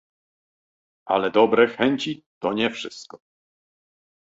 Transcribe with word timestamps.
Ale 1.05 1.31
dobre 1.31 1.67
chęci 1.67 2.23
to 2.39 2.53
nie 2.53 2.69
wszystko 2.71 3.19